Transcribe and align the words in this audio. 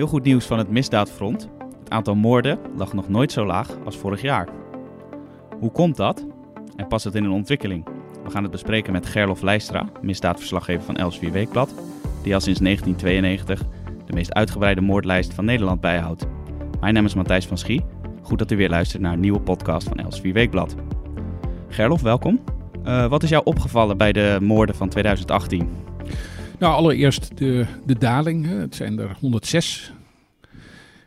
Heel 0.00 0.08
goed 0.08 0.24
nieuws 0.24 0.46
van 0.46 0.58
het 0.58 0.70
misdaadfront. 0.70 1.48
Het 1.78 1.90
aantal 1.90 2.14
moorden 2.14 2.58
lag 2.76 2.92
nog 2.92 3.08
nooit 3.08 3.32
zo 3.32 3.46
laag 3.46 3.68
als 3.84 3.96
vorig 3.96 4.22
jaar. 4.22 4.48
Hoe 5.58 5.70
komt 5.70 5.96
dat? 5.96 6.26
En 6.76 6.86
past 6.86 7.04
het 7.04 7.14
in 7.14 7.24
een 7.24 7.30
ontwikkeling? 7.30 7.88
We 8.24 8.30
gaan 8.30 8.42
het 8.42 8.52
bespreken 8.52 8.92
met 8.92 9.06
Gerlof 9.06 9.42
Leistra, 9.42 9.88
misdaadverslaggever 10.00 10.82
van 10.82 10.96
Elsevier 10.96 11.32
Weekblad, 11.32 11.74
die 12.22 12.34
al 12.34 12.40
sinds 12.40 12.60
1992 12.60 13.62
de 14.06 14.12
meest 14.12 14.34
uitgebreide 14.34 14.80
moordlijst 14.80 15.34
van 15.34 15.44
Nederland 15.44 15.80
bijhoudt. 15.80 16.26
Mijn 16.80 16.94
naam 16.94 17.04
is 17.04 17.14
Matthijs 17.14 17.46
van 17.46 17.58
Schie. 17.58 17.84
Goed 18.22 18.38
dat 18.38 18.50
u 18.50 18.56
weer 18.56 18.70
luistert 18.70 19.02
naar 19.02 19.12
een 19.12 19.20
nieuwe 19.20 19.40
podcast 19.40 19.88
van 19.88 19.96
Elsevier 19.96 20.32
Weekblad. 20.32 20.74
Gerlof, 21.68 22.02
welkom. 22.02 22.40
Uh, 22.84 23.06
wat 23.06 23.22
is 23.22 23.28
jou 23.28 23.44
opgevallen 23.44 23.96
bij 23.96 24.12
de 24.12 24.38
moorden 24.40 24.74
van 24.74 24.88
2018? 24.88 25.89
Nou, 26.60 26.74
allereerst 26.74 27.38
de, 27.38 27.66
de 27.86 27.98
daling. 27.98 28.46
Het 28.46 28.74
zijn 28.74 28.98
er 28.98 29.16
106. 29.20 29.92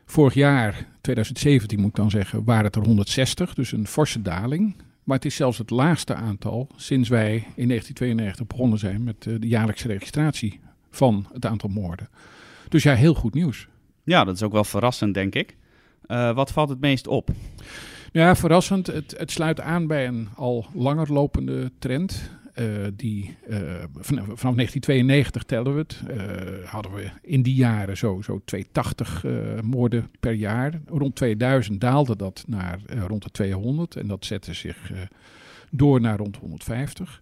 Vorig 0.05 0.33
jaar, 0.33 0.87
2017 1.01 1.79
moet 1.79 1.89
ik 1.89 1.95
dan 1.95 2.09
zeggen, 2.09 2.43
waren 2.43 2.65
het 2.65 2.75
er 2.75 2.85
160. 2.85 3.53
Dus 3.53 3.71
een 3.71 3.87
forse 3.87 4.21
daling. 4.21 4.75
Maar 5.03 5.15
het 5.15 5.25
is 5.25 5.35
zelfs 5.35 5.57
het 5.57 5.69
laagste 5.69 6.15
aantal 6.15 6.67
sinds 6.75 7.09
wij 7.09 7.33
in 7.33 7.67
1992 7.67 8.47
begonnen 8.47 8.79
zijn 8.79 9.03
met 9.03 9.27
eh, 9.27 9.33
de 9.39 9.47
jaarlijkse 9.47 9.87
registratie 9.87 10.59
van 10.89 11.27
het 11.33 11.45
aantal 11.45 11.69
moorden. 11.69 12.09
Dus 12.69 12.83
ja, 12.83 12.93
heel 12.93 13.13
goed 13.13 13.33
nieuws. 13.33 13.67
Ja, 14.03 14.23
dat 14.23 14.35
is 14.35 14.43
ook 14.43 14.51
wel 14.51 14.63
verrassend, 14.63 15.13
denk 15.13 15.35
ik. 15.35 15.55
Uh, 16.07 16.35
wat 16.35 16.51
valt 16.51 16.69
het 16.69 16.79
meest 16.79 17.07
op? 17.07 17.29
Ja, 18.11 18.35
verrassend. 18.35 18.87
Het, 18.87 19.15
het 19.17 19.31
sluit 19.31 19.59
aan 19.61 19.87
bij 19.87 20.07
een 20.07 20.27
al 20.35 20.65
langer 20.73 21.13
lopende 21.13 21.71
trend. 21.79 22.31
Uh, 22.59 22.87
die, 22.93 23.35
uh, 23.49 23.57
vanaf, 23.93 24.25
vanaf 24.25 24.55
1992 24.55 25.43
tellen 25.43 25.73
we 25.73 25.79
het. 25.79 26.01
Uh, 26.09 26.69
hadden 26.69 26.93
we 26.93 27.09
in 27.21 27.41
die 27.41 27.53
jaren 27.53 27.97
zo, 27.97 28.21
zo 28.21 28.41
280 28.45 29.25
moorden 29.63 30.09
per 30.19 30.33
jaar. 30.33 30.81
Rond 30.85 31.15
2000 31.15 31.81
daalde 31.81 32.15
dat 32.15 32.43
naar 32.47 32.79
rond 33.07 33.23
de 33.23 33.29
200 33.29 33.95
en 33.95 34.07
dat 34.07 34.25
zette 34.25 34.53
zich 34.53 34.91
door 35.71 36.01
naar 36.01 36.17
rond 36.17 36.37
150. 36.37 37.21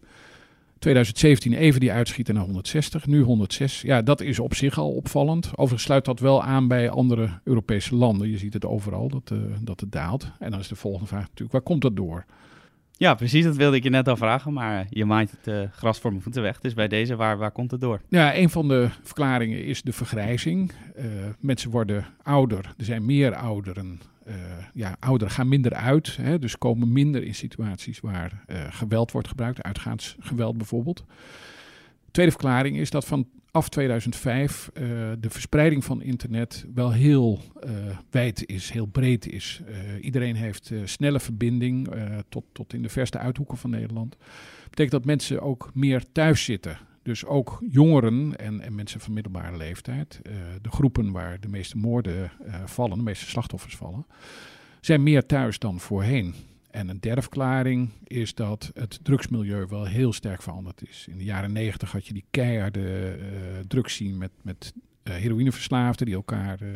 2017 0.80 1.54
even 1.54 1.80
die 1.80 1.92
uitschieten 1.92 2.34
naar 2.34 2.44
160, 2.44 3.08
nu 3.08 3.22
106. 3.22 3.82
Ja, 3.82 4.02
dat 4.02 4.22
is 4.22 4.40
op 4.40 4.54
zich 4.54 4.78
al 4.78 4.92
opvallend. 4.92 5.50
Overigens 5.52 5.84
sluit 5.84 6.06
dat 6.06 6.20
wel 6.20 6.44
aan 6.44 6.68
bij 6.68 6.90
andere 6.90 7.30
Europese 7.44 7.96
landen. 7.96 8.30
Je 8.30 8.38
ziet 8.38 8.54
het 8.54 8.66
overal 8.66 9.10
dat, 9.10 9.32
dat 9.62 9.80
het 9.80 9.92
daalt. 9.92 10.32
En 10.40 10.52
dan 10.52 10.60
is 10.60 10.68
de 10.68 10.76
volgende 10.76 11.08
vraag 11.08 11.22
natuurlijk, 11.22 11.52
waar 11.52 11.62
komt 11.62 11.82
dat 11.82 11.96
door? 11.96 12.26
Ja, 13.02 13.14
precies. 13.14 13.44
Dat 13.44 13.56
wilde 13.56 13.76
ik 13.76 13.84
je 13.84 13.90
net 13.90 14.08
al 14.08 14.18
vragen. 14.18 14.54
Maar 14.54 14.86
je 14.90 15.06
maait 15.06 15.32
het 15.32 15.48
uh, 15.48 15.62
gras 15.72 16.00
voor 16.00 16.12
mijn 16.12 16.24
voeten 16.24 16.42
weg. 16.42 16.60
Dus 16.60 16.74
bij 16.74 16.88
deze, 16.88 17.16
waar, 17.16 17.38
waar 17.38 17.52
komt 17.52 17.72
het 17.72 17.82
door? 17.82 18.02
Ja, 18.10 18.36
een 18.36 18.50
van 18.50 18.68
de 18.68 18.90
verklaringen 19.04 19.64
is 19.64 19.82
de 19.82 19.94
vergrijzing. 19.94 20.72
Uh, 20.98 21.06
mensen 21.40 21.72
worden 21.72 22.06
ouder. 22.24 22.74
Er 22.78 22.86
zijn 22.86 23.06
meer 23.06 23.36
ouderen. 23.36 24.00
Ja, 24.74 24.96
ouderen 25.00 25.34
gaan 25.34 25.48
minder 25.48 25.74
uit. 25.74 26.18
Hè, 26.22 26.40
dus 26.40 26.58
komen 26.58 26.92
minder 26.92 27.24
in 27.24 27.36
situaties 27.36 28.00
waar 28.00 28.44
geweld 28.70 29.12
wordt 29.12 29.28
gebruikt. 29.28 29.62
Uitgaansgeweld 29.62 30.58
bijvoorbeeld. 30.58 31.06
Tweede 32.12 32.32
verklaring 32.32 32.78
is 32.78 32.90
dat 32.90 33.06
van 33.06 33.28
af 33.52 33.70
2005 33.70 34.70
uh, 34.74 34.82
de 35.20 35.30
verspreiding 35.30 35.84
van 35.84 36.02
internet 36.02 36.66
wel 36.74 36.92
heel 36.92 37.40
uh, 37.66 37.72
wijd 38.10 38.46
is, 38.46 38.72
heel 38.72 38.86
breed 38.86 39.28
is. 39.28 39.62
Uh, 39.70 40.04
iedereen 40.04 40.36
heeft 40.36 40.72
snelle 40.84 41.20
verbinding 41.20 41.90
tot, 42.30 42.44
tot 42.52 42.74
in 42.74 42.82
de 42.82 42.90
verste 42.90 43.18
uithoeken 43.18 43.58
van 43.58 43.70
Nederland. 43.70 44.12
Dat 44.12 44.70
betekent 44.70 44.92
dat 44.92 45.06
mensen 45.06 45.42
ook 45.42 45.72
meer 45.74 46.12
thuis 46.12 46.44
zitten. 46.44 46.78
Dus 47.04 47.26
ook 47.26 47.64
jongeren 47.70 48.36
en, 48.38 48.62
en 48.62 48.76
mensen 48.76 49.00
van 49.00 49.14
middelbare 49.14 49.58
leeftijd, 49.58 50.20
de 50.62 50.72
groepen 50.72 51.12
waar 51.12 51.40
de 51.40 51.48
meeste 51.48 51.78
moorden 51.78 52.32
vallen, 52.66 52.98
de 52.98 53.04
meeste 53.04 53.26
slachtoffers 53.26 53.76
vallen, 53.76 54.06
zijn 54.82 55.04
meer 55.04 55.26
thuis 55.26 55.60
dan 55.60 55.80
voorheen. 55.80 56.34
En 56.72 56.90
een 56.90 57.00
derde 57.00 57.22
verklaring 57.22 57.90
is 58.08 58.34
dat 58.34 58.72
het 58.74 59.00
drugsmilieu 59.04 59.66
wel 59.70 59.86
heel 59.86 60.14
sterk 60.14 60.42
veranderd 60.42 60.82
is. 60.90 61.08
In 61.10 61.18
de 61.18 61.24
jaren 61.24 61.52
negentig 61.52 61.92
had 61.92 62.08
je 62.08 62.14
die 62.14 62.26
keiharde 62.30 63.18
uh, 63.20 63.26
drugsscene 63.68 64.18
met, 64.18 64.32
met 64.42 64.74
uh, 65.04 65.14
heroïneverslaafden 65.14 66.06
die 66.06 66.16
elkaar 66.16 66.62
uh, 66.62 66.70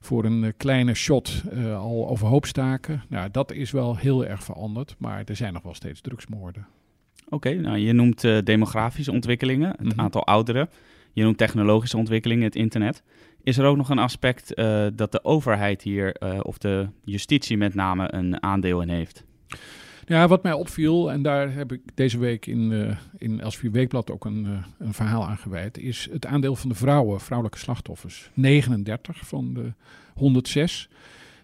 voor 0.00 0.24
een 0.24 0.54
kleine 0.56 0.94
shot 0.94 1.42
al 1.76 2.08
overhoop 2.08 2.46
staken. 2.46 3.02
Nou, 3.08 3.30
dat 3.30 3.52
is 3.52 3.70
wel 3.70 3.96
heel 3.96 4.26
erg 4.26 4.44
veranderd, 4.44 4.94
maar 4.98 5.22
er 5.24 5.36
zijn 5.36 5.52
nog 5.52 5.62
wel 5.62 5.74
steeds 5.74 6.00
drugsmoorden. 6.00 6.66
Oké, 7.24 7.34
okay, 7.34 7.54
nou, 7.54 7.78
je 7.78 7.92
noemt 7.92 8.20
demografische 8.44 9.12
ontwikkelingen, 9.12 9.70
het 9.70 9.80
mm 9.80 9.90
-hmm. 9.90 10.00
aantal 10.00 10.26
ouderen. 10.26 10.68
Je 11.12 11.22
noemt 11.22 11.38
technologische 11.38 11.96
ontwikkelingen, 11.96 12.44
het 12.44 12.56
internet. 12.56 13.02
Is 13.44 13.58
er 13.58 13.64
ook 13.64 13.76
nog 13.76 13.88
een 13.88 13.98
aspect 13.98 14.58
uh, 14.58 14.86
dat 14.94 15.12
de 15.12 15.24
overheid 15.24 15.82
hier, 15.82 16.16
uh, 16.22 16.38
of 16.42 16.58
de 16.58 16.88
justitie 17.04 17.56
met 17.56 17.74
name, 17.74 18.14
een 18.14 18.42
aandeel 18.42 18.80
in 18.80 18.88
heeft? 18.88 19.24
Ja, 20.06 20.28
wat 20.28 20.42
mij 20.42 20.52
opviel, 20.52 21.10
en 21.12 21.22
daar 21.22 21.54
heb 21.54 21.72
ik 21.72 21.80
deze 21.94 22.18
week 22.18 22.46
in, 22.46 22.70
uh, 22.70 22.96
in 23.18 23.42
Weekblad 23.72 24.10
ook 24.10 24.24
een, 24.24 24.64
een 24.78 24.94
verhaal 24.94 25.26
aan 25.26 25.36
gewijd, 25.36 25.78
is 25.78 26.08
het 26.12 26.26
aandeel 26.26 26.56
van 26.56 26.68
de 26.68 26.74
vrouwen, 26.74 27.20
vrouwelijke 27.20 27.58
slachtoffers. 27.58 28.30
39 28.34 29.26
van 29.26 29.54
de 29.54 29.72
106. 30.14 30.88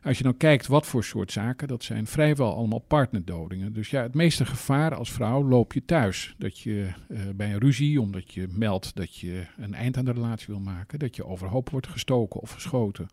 Als 0.03 0.19
je 0.19 0.25
dan 0.25 0.37
kijkt 0.37 0.67
wat 0.67 0.87
voor 0.87 1.05
soort 1.05 1.33
zaken, 1.33 1.69
dat 1.69 1.83
zijn 1.83 2.07
vrijwel 2.07 2.55
allemaal 2.55 2.79
partnerdodingen. 2.79 3.73
Dus 3.73 3.91
ja, 3.91 4.03
het 4.03 4.15
meeste 4.15 4.47
gevaar 4.47 4.95
als 4.95 5.13
vrouw 5.13 5.45
loop 5.45 5.73
je 5.73 5.85
thuis. 5.85 6.35
Dat 6.39 6.59
je 6.59 6.89
uh, 7.09 7.21
bij 7.35 7.53
een 7.53 7.59
ruzie, 7.59 8.01
omdat 8.01 8.33
je 8.33 8.47
meldt 8.51 8.95
dat 8.95 9.17
je 9.17 9.47
een 9.57 9.75
eind 9.75 9.97
aan 9.97 10.05
de 10.05 10.13
relatie 10.13 10.47
wil 10.47 10.61
maken, 10.61 10.99
dat 10.99 11.17
je 11.17 11.27
overhoop 11.27 11.71
wordt 11.71 11.87
gestoken 11.87 12.41
of 12.41 12.51
geschoten. 12.51 13.07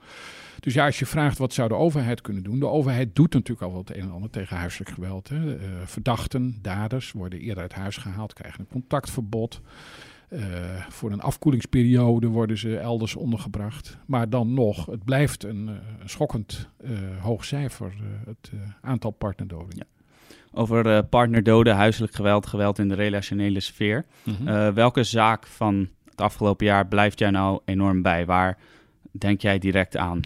Dus 0.60 0.74
ja, 0.74 0.86
als 0.86 1.00
je 1.00 1.06
vraagt 1.06 1.38
wat 1.38 1.54
zou 1.54 1.68
de 1.68 1.76
overheid 1.76 2.22
kunnen 2.22 2.44
doen, 2.44 2.60
de 2.60 2.68
overheid 2.68 3.16
doet 3.16 3.34
natuurlijk 3.34 3.62
al 3.62 3.74
wat 3.74 3.90
een 3.90 4.02
en 4.02 4.12
ander 4.12 4.30
tegen 4.30 4.58
huiselijk 4.58 4.90
geweld. 4.90 5.30
Hè. 5.30 5.56
Uh, 5.56 5.62
verdachten, 5.86 6.60
daders 6.62 7.12
worden 7.12 7.40
eerder 7.40 7.64
uit 7.64 7.74
huis 7.74 7.98
gehaald, 7.98 8.34
krijgen 8.34 8.60
een 8.60 8.68
contactverbod. 8.68 9.62
Uh, 10.30 10.40
voor 10.90 11.12
een 11.12 11.22
afkoelingsperiode 11.22 12.28
worden 12.28 12.58
ze 12.58 12.78
elders 12.78 13.16
ondergebracht. 13.16 13.98
Maar 14.06 14.30
dan 14.30 14.54
nog, 14.54 14.86
het 14.86 15.04
blijft 15.04 15.44
een, 15.44 15.68
een 15.68 16.10
schokkend 16.10 16.70
uh, 16.82 16.92
hoog 17.22 17.46
cijfer, 17.46 17.94
het 18.26 18.52
aantal 18.82 19.12
partnerdoden. 19.12 19.78
Ja. 19.78 19.84
Over 20.52 21.04
partnerdoden, 21.04 21.76
huiselijk 21.76 22.14
geweld, 22.14 22.48
geweld 22.48 22.80
in 22.80 22.88
de 22.88 22.96
relationele 22.96 23.60
sfeer. 23.60 24.06
Mm 24.24 24.36
-hmm. 24.36 24.74
welke 24.74 25.04
zaak 25.04 25.48
van 25.48 25.90
het 26.10 26.22
afgelopen 26.22 26.66
jaar 26.66 26.88
blijft 26.88 27.20
jou 27.20 27.32
nou 27.32 27.60
enorm 27.66 28.02
bij? 28.02 28.26
Waar 28.26 28.58
denk 29.12 29.42
jij 29.42 29.60
direct 29.60 29.98
aan? 29.98 30.22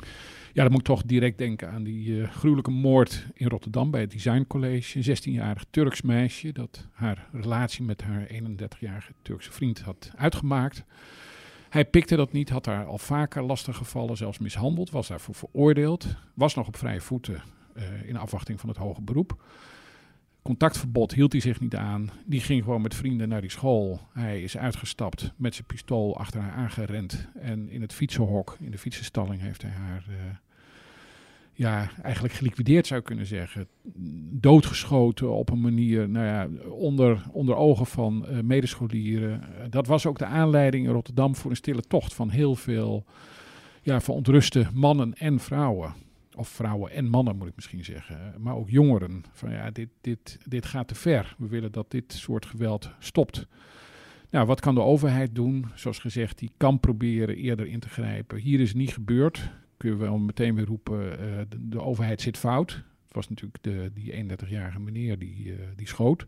Ja, 0.54 0.64
dan 0.64 0.72
moet 0.72 0.80
ik 0.80 0.86
toch 0.86 1.04
direct 1.04 1.38
denken 1.38 1.72
aan 1.72 1.84
die 1.84 2.08
uh, 2.08 2.32
gruwelijke 2.32 2.72
moord 2.72 3.26
in 3.34 3.48
Rotterdam 3.48 3.92
bij 3.92 4.02
het 4.02 4.12
Design 4.12 4.46
College. 4.48 4.98
Een 4.98 5.18
16-jarig 5.18 5.66
Turks 5.70 6.02
meisje 6.02 6.52
dat 6.52 6.88
haar 6.92 7.28
relatie 7.32 7.84
met 7.84 8.02
haar 8.02 8.28
31-jarige 8.28 9.14
Turkse 9.22 9.52
vriend 9.52 9.82
had 9.82 10.12
uitgemaakt. 10.16 10.84
Hij 11.70 11.86
pikte 11.86 12.16
dat 12.16 12.32
niet, 12.32 12.50
had 12.50 12.66
haar 12.66 12.86
al 12.86 12.98
vaker 12.98 13.44
lastig 13.44 13.78
gevallen, 13.78 14.18
zelfs 14.18 14.40
mishandeld, 14.40 14.90
was 14.90 15.08
daarvoor 15.08 15.36
veroordeeld. 15.36 16.06
Was 16.34 16.56
nog 16.56 16.68
op 16.68 16.78
vrije 16.78 17.02
voeten 17.02 17.44
uh, 17.78 17.84
in 18.06 18.18
afwachting 18.18 18.60
van 18.60 18.70
het 18.70 18.78
hoge 18.78 19.02
beroep. 19.02 19.44
Contactverbod 20.44 21.14
hield 21.14 21.32
hij 21.32 21.42
zich 21.42 21.60
niet 21.60 21.76
aan. 21.76 22.10
Die 22.26 22.40
ging 22.40 22.64
gewoon 22.64 22.82
met 22.82 22.96
vrienden 22.96 23.30
naar 23.30 23.42
die 23.42 23.50
school. 23.50 24.00
Hij 24.14 24.42
is 24.42 24.58
uitgestapt 24.58 25.32
met 25.36 25.54
zijn 25.56 25.68
pistool 25.68 26.18
achter 26.18 26.42
haar 26.42 26.52
aangerend. 26.52 27.28
En 27.40 27.70
in 27.70 27.82
het 27.82 27.94
fietsenhok, 27.94 28.58
in 28.60 28.72
de 28.72 28.78
fietsenstalling, 28.78 29.42
heeft 29.42 29.62
hij 29.62 29.72
haar 29.72 30.06
uh, 30.10 30.16
ja, 31.54 31.90
eigenlijk 32.04 32.34
geliquideerd, 32.34 32.88
zou 32.88 33.02
kunnen 33.02 33.26
zeggen. 33.26 33.68
Doodgeschoten 34.32 35.32
op 35.32 35.50
een 35.50 35.62
manier, 35.62 36.10
nou 36.10 36.26
ja, 36.26 36.70
onder, 36.70 37.24
onder 37.32 37.56
ogen 37.56 37.86
van 37.86 38.26
uh, 38.30 38.40
medescholieren. 38.40 39.42
dat 39.70 39.88
was 39.88 40.06
ook 40.06 40.18
de 40.18 40.26
aanleiding 40.26 40.86
in 40.86 40.92
Rotterdam 40.92 41.36
voor 41.36 41.50
een 41.52 41.58
stille 41.58 41.82
tocht 41.82 42.14
van 42.14 42.30
heel 42.30 42.56
veel 42.56 43.06
ja, 43.82 44.02
verontruste 44.02 44.68
mannen 44.74 45.14
en 45.14 45.40
vrouwen 45.40 45.94
of 46.36 46.48
vrouwen 46.48 46.92
en 46.92 47.10
mannen 47.10 47.38
moet 47.38 47.48
ik 47.48 47.56
misschien 47.56 47.84
zeggen, 47.84 48.34
maar 48.38 48.56
ook 48.56 48.70
jongeren. 48.70 49.24
Van 49.32 49.52
ja, 49.52 49.72
dit, 49.72 49.90
dit, 50.02 50.38
dit 50.46 50.66
gaat 50.66 50.88
te 50.88 50.96
ver. 50.96 51.36
We 51.38 51.48
willen 51.48 51.72
dat 51.72 51.92
dit 51.92 52.14
soort 52.14 52.46
geweld 52.46 52.90
stopt. 53.00 53.48
Nou, 54.30 54.46
wat 54.46 54.60
kan 54.60 54.76
de 54.76 54.82
overheid 54.82 55.36
doen? 55.36 55.66
Zoals 55.76 56.00
gezegd, 56.00 56.38
die 56.38 56.52
kan 56.58 56.80
proberen 56.80 57.36
eerder 57.36 57.68
in 57.68 57.80
te 57.80 57.90
grijpen. 57.90 58.38
Hier 58.38 58.60
is 58.60 58.74
niet 58.74 58.94
gebeurd. 58.94 59.50
Kun 59.78 59.90
je 59.90 59.96
wel 59.96 60.18
meteen 60.18 60.56
weer 60.56 60.66
roepen, 60.66 61.20
uh, 61.22 61.42
de, 61.60 61.82
overheid 61.82 62.22
zit 62.22 62.38
fout. 62.38 62.72
Het 63.06 63.16
was 63.16 63.30
natuurlijk 63.30 63.64
de, 63.64 63.92
die 63.94 64.26
31-jarige 64.26 64.80
meneer 64.80 65.20
die, 65.20 65.46
uh, 65.46 65.56
die 65.76 65.88
schoot. 65.88 66.26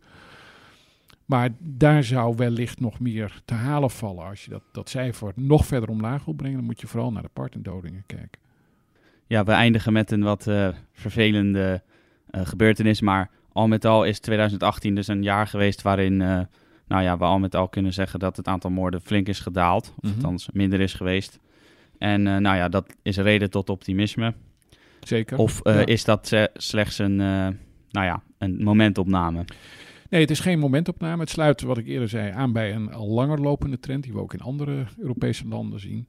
Maar 1.25 1.49
daar 1.59 2.03
zou 2.03 2.35
wellicht 2.35 2.79
nog 2.79 2.99
meer 2.99 3.41
te 3.45 3.53
halen 3.53 3.91
vallen. 3.91 4.25
Als 4.25 4.43
je 4.43 4.49
dat, 4.49 4.63
dat 4.71 4.89
cijfer 4.89 5.31
nog 5.35 5.65
verder 5.65 5.89
omlaag 5.89 6.25
wil 6.25 6.33
brengen, 6.33 6.57
dan 6.57 6.65
moet 6.65 6.81
je 6.81 6.87
vooral 6.87 7.11
naar 7.11 7.21
de 7.21 7.29
partnerdodingen 7.33 8.03
kijken 8.05 8.42
ja, 9.33 9.43
we 9.43 9.51
eindigen 9.51 9.93
met 9.93 10.11
een 10.11 10.23
wat 10.23 10.47
uh, 10.47 10.67
vervelende 10.91 11.81
uh, 12.31 12.41
gebeurtenis. 12.45 13.01
Maar 13.01 13.29
al 13.51 13.67
met 13.67 13.85
al 13.85 14.03
is 14.03 14.19
2018 14.19 14.95
dus 14.95 15.07
een 15.07 15.23
jaar 15.23 15.47
geweest 15.47 15.81
waarin, 15.81 16.19
uh, 16.19 16.39
nou 16.87 17.03
ja, 17.03 17.17
we 17.17 17.23
al 17.23 17.39
met 17.39 17.55
al 17.55 17.67
kunnen 17.67 17.93
zeggen 17.93 18.19
dat 18.19 18.37
het 18.37 18.47
aantal 18.47 18.69
moorden 18.69 19.01
flink 19.01 19.27
is 19.27 19.39
gedaald. 19.39 19.93
Of 19.95 20.03
mm 20.03 20.09
-hmm. 20.09 20.15
althans 20.15 20.49
minder 20.51 20.79
is 20.79 20.93
geweest. 20.93 21.39
En 21.97 22.27
eh, 22.27 22.37
nou 22.37 22.55
ja, 22.55 22.69
dat 22.69 22.95
is 23.01 23.17
reden 23.17 23.49
tot 23.49 23.69
optimisme. 23.69 24.33
Zeker. 24.99 25.37
Of 25.37 25.61
eh, 25.61 25.75
Ja. 25.75 25.85
is 25.85 26.03
dat 26.03 26.31
eh, 26.31 26.43
slechts 26.53 26.99
een, 26.99 27.21
eh, 27.21 27.47
nou 27.91 28.05
ja, 28.05 28.23
een 28.37 28.63
momentopname? 28.63 29.45
Nee, 30.09 30.21
het 30.21 30.31
is 30.31 30.39
geen 30.39 30.59
momentopname. 30.59 31.21
Het 31.21 31.29
sluit, 31.29 31.61
wat 31.61 31.77
ik 31.77 31.87
eerder 31.87 32.09
zei, 32.09 32.31
aan 32.31 32.51
bij 32.51 32.75
een 32.75 32.93
al 32.93 33.07
langer 33.07 33.41
lopende 33.41 33.79
trend 33.79 34.03
die 34.03 34.13
we 34.13 34.19
ook 34.19 34.33
in 34.33 34.41
andere 34.41 34.85
Europese 34.97 35.47
landen 35.47 35.79
zien. 35.79 36.07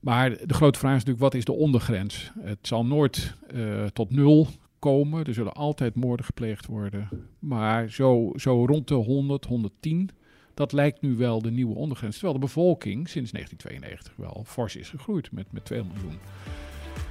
Maar 0.00 0.30
de 0.46 0.54
grote 0.54 0.78
vraag 0.78 0.96
is 0.96 1.04
natuurlijk, 1.04 1.24
wat 1.24 1.34
is 1.34 1.44
de 1.44 1.52
ondergrens? 1.52 2.32
Het 2.40 2.58
zal 2.60 2.86
nooit 2.86 3.34
eh, 3.54 3.84
tot 3.84 4.10
nul 4.10 4.48
komen. 4.78 5.24
Er 5.24 5.34
zullen 5.34 5.52
altijd 5.52 5.94
moorden 5.94 6.26
gepleegd 6.26 6.66
worden. 6.66 7.08
Maar 7.38 7.90
zo, 7.90 8.32
zo 8.36 8.64
rond 8.64 8.88
de 8.88 8.94
100, 8.94 9.44
110, 9.44 10.10
dat 10.54 10.72
lijkt 10.72 11.02
nu 11.02 11.16
wel 11.16 11.42
de 11.42 11.50
nieuwe 11.50 11.74
ondergrens. 11.74 12.14
Terwijl 12.14 12.38
de 12.38 12.46
bevolking 12.46 13.08
sinds 13.08 13.30
1992 13.30 14.12
wel 14.16 14.44
fors 14.46 14.76
is 14.76 14.88
gegroeid 14.88 15.32
met, 15.32 15.52
met 15.52 15.64
2 15.64 15.82
miljoen. 15.82 16.18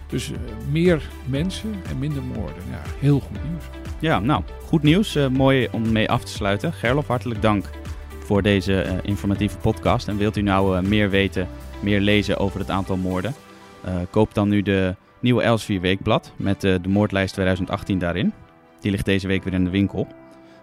Dus 0.08 0.32
eh, 0.32 0.38
meer 0.72 1.10
mensen 1.30 1.74
en 1.90 2.00
minder 2.00 2.24
moorden. 2.24 2.64
Ja, 2.70 2.82
heel 3.00 3.20
goed 3.20 3.44
nieuws. 3.44 3.64
Ja, 4.00 4.20
nou, 4.20 4.44
goed 4.62 4.84
nieuws. 4.84 5.16
Eh, 5.16 5.28
mooi 5.28 5.68
om 5.72 5.92
mee 5.92 6.10
af 6.10 6.24
te 6.24 6.32
sluiten. 6.32 6.74
Gerlof, 6.74 7.08
hartelijk 7.08 7.42
dank 7.42 7.70
voor 8.26 8.42
deze 8.42 8.82
eh, 8.82 8.98
informatieve 9.02 9.58
podcast. 9.58 10.08
En 10.08 10.18
wilt 10.18 10.38
u 10.38 10.42
nou 10.42 10.78
eh, 10.78 10.84
meer 10.84 11.10
weten, 11.10 11.48
meer 11.80 12.00
lezen 12.00 12.38
over 12.38 12.60
het 12.60 12.70
aantal 12.70 12.98
moorden? 12.98 13.34
Eh, 13.84 13.96
koop 14.10 14.34
dan 14.34 14.50
nu 14.50 14.62
de 14.62 14.96
nieuwe 15.20 15.42
Elsevier 15.42 15.82
Weekblad 15.82 16.34
met 16.36 16.62
de 16.62 16.80
moordlijst 16.88 17.34
2018 17.34 18.00
daarin. 18.00 18.34
Die 18.80 18.92
ligt 18.92 19.06
deze 19.06 19.28
week 19.28 19.44
weer 19.44 19.54
in 19.54 19.64
de 19.64 19.70
winkel. 19.70 20.08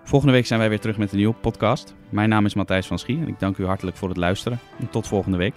Volgende 0.05 0.35
week 0.35 0.47
zijn 0.47 0.59
wij 0.61 0.69
weer 0.69 0.81
terug 0.81 0.99
met 0.99 1.11
een 1.11 1.17
nieuwe 1.17 1.35
podcast. 1.35 1.95
Mijn 2.09 2.29
naam 2.29 2.45
is 2.45 2.55
Matthijs 2.55 2.87
van 2.87 2.99
Schie 2.99 3.19
en 3.21 3.29
ik 3.29 3.39
dank 3.39 3.57
u 3.57 3.67
hartelijk 3.67 3.97
voor 3.97 4.09
het 4.09 4.19
luisteren. 4.19 4.59
En 4.79 4.91
tot 4.91 5.09
volgende 5.09 5.39
week. 5.39 5.55